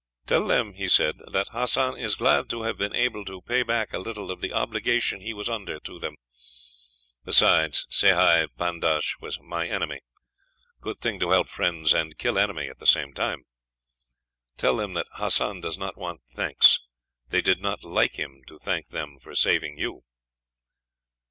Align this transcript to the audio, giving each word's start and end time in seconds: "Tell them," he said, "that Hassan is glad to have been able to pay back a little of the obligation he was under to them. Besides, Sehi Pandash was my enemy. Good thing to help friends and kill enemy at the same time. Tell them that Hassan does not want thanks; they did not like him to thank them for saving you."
"Tell 0.25 0.47
them," 0.47 0.73
he 0.73 0.87
said, 0.87 1.17
"that 1.31 1.49
Hassan 1.49 1.95
is 1.95 2.15
glad 2.15 2.49
to 2.49 2.63
have 2.63 2.75
been 2.75 2.95
able 2.95 3.23
to 3.25 3.39
pay 3.43 3.61
back 3.61 3.93
a 3.93 3.99
little 3.99 4.31
of 4.31 4.41
the 4.41 4.51
obligation 4.51 5.21
he 5.21 5.31
was 5.31 5.47
under 5.47 5.79
to 5.81 5.99
them. 5.99 6.15
Besides, 7.23 7.85
Sehi 7.87 8.47
Pandash 8.57 9.19
was 9.19 9.39
my 9.39 9.67
enemy. 9.67 10.01
Good 10.79 10.97
thing 10.97 11.19
to 11.19 11.29
help 11.29 11.49
friends 11.49 11.93
and 11.93 12.17
kill 12.17 12.39
enemy 12.39 12.67
at 12.67 12.79
the 12.79 12.87
same 12.87 13.13
time. 13.13 13.43
Tell 14.57 14.75
them 14.77 14.95
that 14.95 15.05
Hassan 15.17 15.61
does 15.61 15.77
not 15.77 15.97
want 15.99 16.21
thanks; 16.33 16.79
they 17.29 17.41
did 17.43 17.61
not 17.61 17.83
like 17.83 18.15
him 18.15 18.41
to 18.47 18.57
thank 18.57 18.87
them 18.87 19.19
for 19.19 19.35
saving 19.35 19.77
you." 19.77 20.03